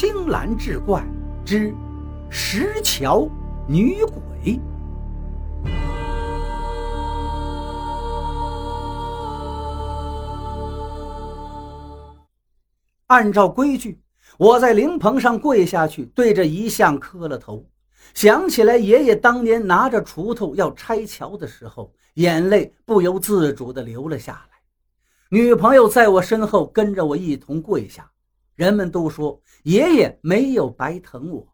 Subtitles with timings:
[0.00, 1.04] 青蓝志怪
[1.44, 1.74] 之
[2.30, 3.28] 石桥
[3.66, 4.60] 女鬼。
[13.08, 14.00] 按照规矩，
[14.38, 17.66] 我在灵棚上跪下去，对着遗像磕了头。
[18.14, 24.58] 想起来爷爷当年拿着锄头要拆桥的时候，眼泪不由自主地流了下来。
[25.28, 28.08] 女朋友在我身后跟着我一同跪下。
[28.58, 31.46] 人们都说爷爷没有白疼我。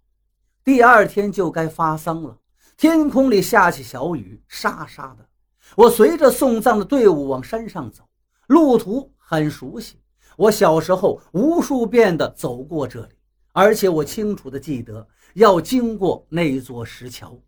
[0.64, 2.38] 第二天就该发丧了，
[2.78, 5.28] 天空里下起小雨，沙沙的。
[5.76, 8.08] 我随着送葬的队伍往山上走，
[8.46, 10.00] 路途很熟悉，
[10.38, 13.12] 我小时候无数遍的走过这里，
[13.52, 17.38] 而且我清楚的记得要经过那座石桥，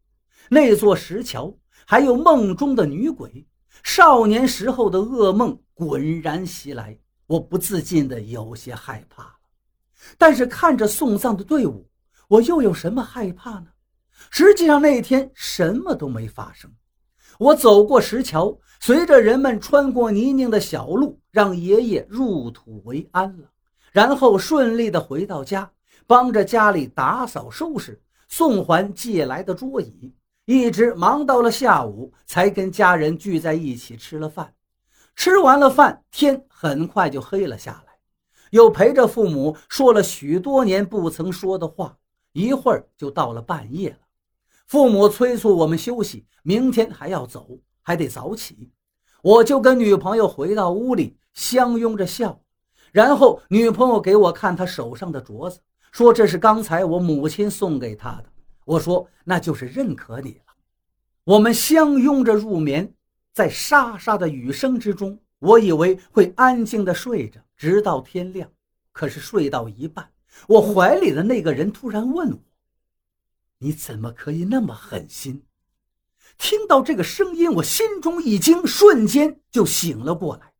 [0.50, 3.46] 那座石桥还有梦中的女鬼，
[3.82, 9.34] 少年时候的噩梦滚然袭来，我不自禁的有些害怕。
[10.18, 11.88] 但是看着送葬的队伍，
[12.28, 13.66] 我又有什么害怕呢？
[14.30, 16.70] 实际上那天什么都没发生。
[17.38, 23.48] 我走过石桥，随着人们穿过泥泞的小路，让爷爷入土为安了，
[23.92, 25.70] 然后顺利的回到家，
[26.06, 30.14] 帮着家里打扫收拾，送还借来的桌椅，
[30.46, 34.54] 一直忙到了下午，才跟家人聚在一起吃了饭。
[35.14, 37.85] 吃完了饭，天很快就黑了下来。
[38.56, 41.98] 又陪着父母说了许多年不曾说的话，
[42.32, 43.98] 一会儿就到了半夜了。
[44.66, 48.72] 父母催促我们休息，明天还要走，还得早起。
[49.22, 52.40] 我就跟女朋友回到屋里，相拥着笑。
[52.92, 55.60] 然后女朋友给我看她手上的镯子，
[55.92, 58.24] 说这是刚才我母亲送给她的。
[58.64, 60.54] 我说那就是认可你了。
[61.24, 62.94] 我们相拥着入眠，
[63.34, 67.40] 在沙沙的雨声之中，我以为会安静的睡着。
[67.56, 68.52] 直到天亮，
[68.92, 70.10] 可是睡到一半，
[70.46, 72.38] 我怀里的那个人突然问我
[73.58, 75.42] ：“你怎么可以那么狠心？”
[76.36, 80.52] 听到这个声音，我心中一惊，瞬间就醒了过来。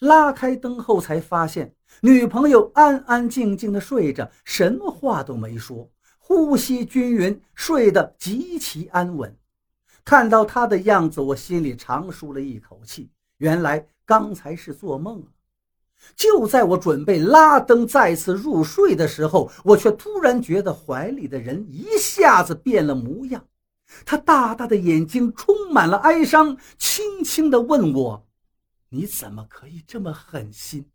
[0.00, 9.34] 拉开灯后，才发现女朋友安安静静的睡着，什么话都没说，呼吸均匀，睡得极其安稳。
[10.04, 15.26] 看到她的样子，我心里长舒了一口气，原来刚才是做梦了。
[16.14, 23.46] 就在我准备拉灯再次入睡的时候，我却突然觉得怀里的人一下子变了模样。
[24.04, 28.26] 他大大的眼睛充满了哀伤，轻轻地问我
[28.90, 30.90] ：“你怎么可以这么狠心？”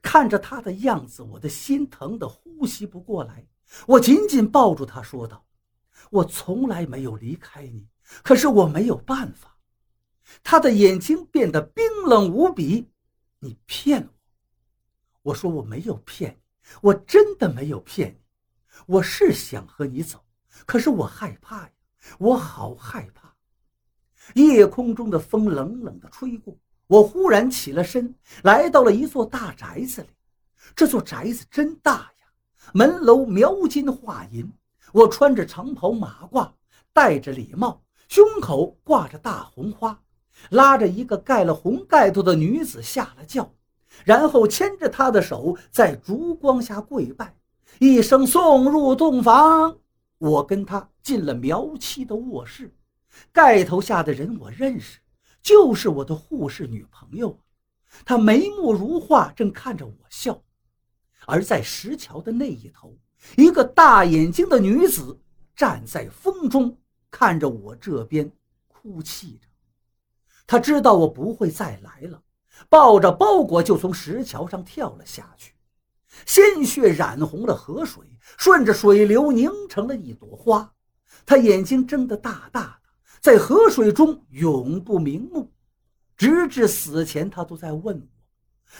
[0.00, 3.46] 看着他的样子，我的心疼得呼吸不过来。
[3.86, 5.44] 我紧紧抱住他，说道
[6.10, 7.88] ：“我从来没有离开你，
[8.22, 9.51] 可是我没有办法。”
[10.42, 12.88] 他的眼睛变得冰冷无比。
[13.40, 14.10] 你骗我！
[15.22, 18.20] 我说我没有骗你，我真的没有骗你。
[18.86, 20.24] 我是想和你走，
[20.66, 21.72] 可是我害怕呀，
[22.18, 23.34] 我好害怕。
[24.34, 26.56] 夜空中的风冷冷的吹过，
[26.86, 30.08] 我忽然起了身，来到了一座大宅子里。
[30.74, 32.26] 这座宅子真大呀，
[32.72, 34.50] 门楼描金画银。
[34.92, 36.52] 我穿着长袍马褂，
[36.92, 40.00] 戴着礼帽，胸口挂着大红花。
[40.50, 43.54] 拉着一个盖了红盖头的女子下了轿，
[44.04, 47.36] 然后牵着她的手在烛光下跪拜，
[47.78, 49.78] 一声送入洞房。
[50.18, 52.74] 我跟她进了苗七的卧室，
[53.32, 54.98] 盖头下的人我认识，
[55.42, 57.38] 就是我的护士女朋友。
[58.04, 60.42] 她眉目如画，正看着我笑。
[61.26, 62.96] 而在石桥的那一头，
[63.36, 65.20] 一个大眼睛的女子
[65.54, 66.76] 站在风中，
[67.10, 68.30] 看着我这边，
[68.66, 69.46] 哭泣着。
[70.52, 72.22] 他知道我不会再来了，
[72.68, 75.54] 抱着包裹就从石桥上跳了下去，
[76.26, 78.04] 鲜血染红了河水，
[78.36, 80.70] 顺着水流凝成了一朵花。
[81.24, 85.50] 他眼睛睁得大大的，在河水中永不瞑目，
[86.18, 88.06] 直至死前，他都在问我：“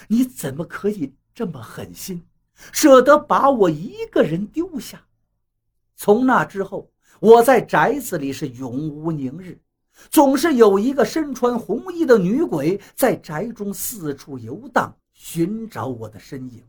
[0.08, 2.22] 你怎么可以这么狠心，
[2.70, 5.06] 舍得把我一个人丢下？”
[5.96, 9.58] 从那之后，我在宅子里是永无宁日。
[10.10, 16.62] 总是有一个身穿红衣的女鬼在宅中四处游荡，寻找我的身影。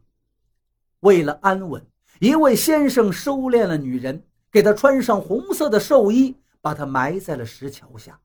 [1.01, 1.85] 为了安稳，
[2.19, 8.19] 一位先生收敛了女人，给她穿上红色的寿衣，把她埋在了石桥下，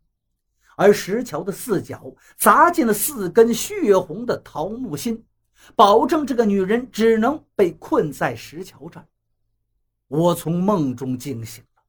[0.77, 5.25] 而石桥的四角砸进了四根血红的桃木心，
[5.75, 9.07] 保证这个女人只能被困在石桥这儿。
[10.07, 11.83] 我从梦中惊醒了，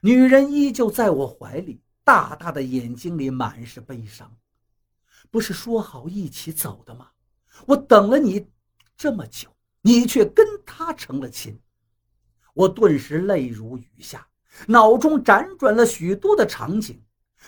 [0.00, 1.80] 女人依旧在我怀里。
[2.08, 4.34] 大大的眼睛里满是悲伤，
[5.30, 7.10] 不是说好一起走的吗？
[7.66, 8.48] 我等了你
[8.96, 10.90] 这么久，你却跟他。
[10.94, 11.60] 成了亲。
[12.54, 14.26] 我顿时泪如雨下，
[14.68, 16.98] 脑中辗转了许多的场景。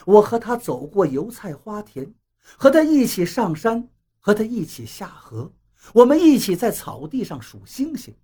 [0.04, 5.50] 我和他走过油菜花田，和他一起上山，和他一起下河，
[5.94, 8.14] 我们一起在草地上数星星。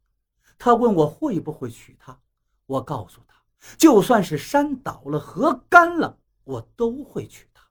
[0.59, 2.21] 他问我会不会娶她，
[2.67, 3.37] 我告诉他，
[3.79, 7.63] 就算是山倒了，河干了，我都会娶她。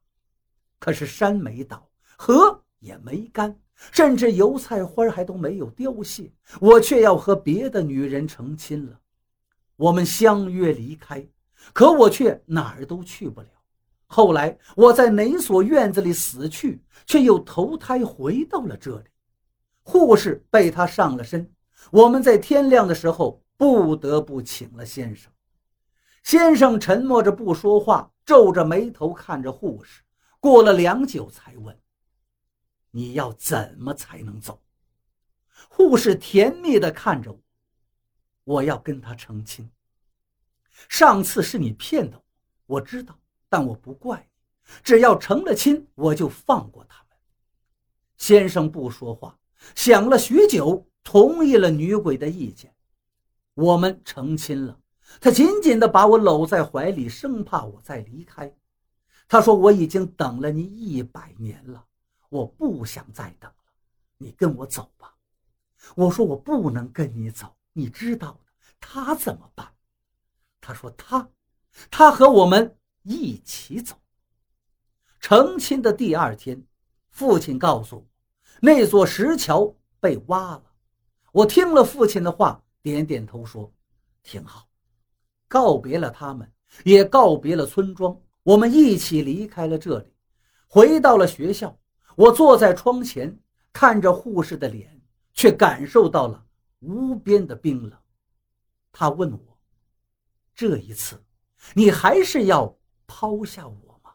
[0.78, 3.58] 可是山没倒，河也没干，
[3.92, 6.32] 甚至油菜花还都没有凋谢，
[6.62, 9.00] 我却要和别的女人成亲了。
[9.78, 11.28] 我们相约离开，
[11.74, 13.48] 可我却哪儿都去不了。
[14.06, 19.06] 后来我在哪所院子里死去，却又投胎回到了这里。
[19.82, 21.50] 护士被他上了身。
[21.92, 25.32] 我们在天亮的时候不得不请了先生。
[26.26, 30.02] 先生沉默着不说话，皱着眉头看着护士。
[30.40, 31.80] 过了良久，才问
[32.90, 34.60] ：“你要怎么才能走？”
[35.70, 37.40] 护士甜蜜地看着我
[38.44, 39.70] ：“我要跟他成亲。
[40.90, 42.20] 上次是你骗的，
[42.66, 43.16] 我知道，
[43.48, 44.72] 但我不怪你。
[44.82, 47.16] 只要成了亲，我就放过他们。”
[48.18, 49.38] 先生不说话，
[49.76, 50.84] 想了许久。
[51.04, 52.74] 同意了女鬼的意见，
[53.54, 54.80] 我们成亲了。
[55.22, 58.54] 他紧紧地把我搂在怀里，生怕我再离开。
[59.28, 61.86] 他说：“我已经等了你一百年了，
[62.30, 63.58] 我不想再等了，
[64.18, 65.16] 你跟我走吧。”
[65.96, 69.72] 我说：“我不能跟你走，你知道的。”他怎么办？
[70.62, 71.30] 他说：“他，
[71.90, 73.96] 他和我们一起走。”
[75.20, 76.64] 成亲的第二天，
[77.10, 78.06] 父亲告诉我，
[78.62, 80.64] 那座石桥被挖了。
[81.32, 83.74] 我听了父亲的话，点点头说
[84.22, 84.68] ：“挺好。”
[85.48, 86.52] 告别了他们，
[86.84, 88.20] 也告别了村庄。
[88.44, 90.14] 我们一起离开了这里，
[90.68, 91.78] 回到了学校。
[92.16, 93.38] 我坐在窗前，
[93.74, 95.02] 看着护士的脸，
[95.34, 96.46] 却感受到了
[96.80, 98.00] 无边的冰冷。
[98.92, 99.60] 他问我
[100.56, 101.22] ：“这一次，
[101.74, 104.12] 你还是要抛下我吗？”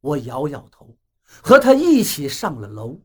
[0.00, 3.00] 我摇摇头，和他一起上了楼，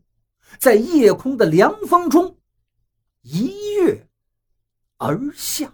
[0.57, 2.35] 在夜空的凉风中。
[3.21, 4.07] 一跃
[4.97, 5.71] 而下。